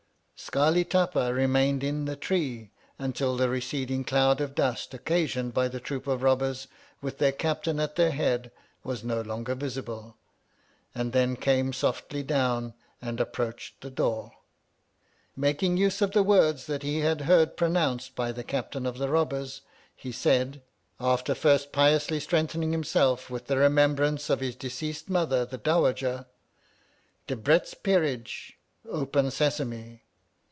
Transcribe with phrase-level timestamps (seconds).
[0.43, 5.79] Scarli Tapa remained in the tree until the receding cloud of dust occasioned by the
[5.79, 6.67] troop of robbers
[6.99, 8.51] with their captain at their head,
[8.83, 10.17] was no longer visible,
[10.95, 14.31] and then came softly down and approached the door.
[15.37, 18.97] Making use of the words that he had heard pro nounced by the Captain of
[18.97, 19.61] the Robbers,
[19.95, 20.63] he said,
[20.99, 26.25] after first piously strengthening himself with the remembrance of his deceased mother the Dowajah,
[27.27, 28.57] Debrett's Peerage.
[28.89, 30.01] Open Sesame